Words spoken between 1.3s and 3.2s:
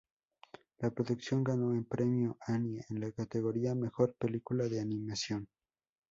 ganó un Premio Annie en la